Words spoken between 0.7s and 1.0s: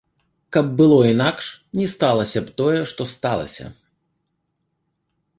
было